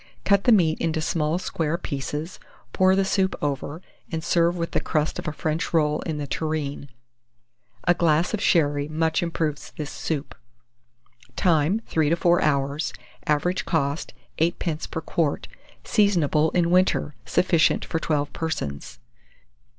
[0.25, 2.39] Cut the meat into small square pieces,
[2.73, 6.25] pour the soup over, and serve with the crust of a French roll in the
[6.25, 6.89] tureen.
[7.83, 10.33] A glass of sherry much improves this soup.
[11.35, 11.81] Time.
[11.85, 12.93] 3 to 4 hours.
[13.27, 14.89] Average cost, 8d.
[14.89, 15.47] per quart.
[15.83, 17.13] Seasonable in winter.
[17.27, 18.97] Sufficient for 12 persons.